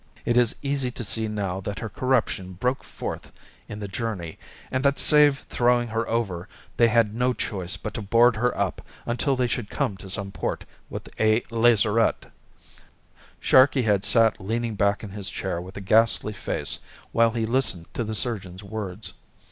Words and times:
It 0.25 0.35
is 0.35 0.55
easy 0.63 0.89
to 0.89 1.03
see 1.03 1.27
now 1.27 1.61
that 1.61 1.77
her 1.77 1.87
corruption 1.87 2.53
broke 2.53 2.83
forth 2.83 3.31
in 3.69 3.79
the 3.79 3.87
journey, 3.87 4.39
and 4.71 4.83
that 4.83 4.97
save 4.97 5.45
throwing 5.47 5.89
her 5.89 6.07
over 6.09 6.49
they 6.77 6.87
had 6.87 7.13
no 7.13 7.33
choice 7.33 7.77
but 7.77 7.93
to 7.93 8.01
board 8.01 8.35
her 8.35 8.57
up 8.57 8.81
until 9.05 9.35
they 9.35 9.45
should 9.45 9.69
come 9.69 9.97
to 9.97 10.09
some 10.09 10.31
port 10.31 10.65
with 10.89 11.07
a 11.21 11.43
lazarette." 11.51 12.31
Sharkey 13.39 13.83
had 13.83 14.03
sat 14.03 14.41
leaning 14.43 14.73
back 14.73 15.03
in 15.03 15.11
his 15.11 15.29
chair 15.29 15.61
with 15.61 15.77
a 15.77 15.81
ghastly 15.81 16.33
face 16.33 16.79
while 17.11 17.29
he 17.29 17.45
listened 17.45 17.85
to 17.93 18.03
the 18.03 18.15
surgeon's 18.15 18.63
words. 18.63 19.13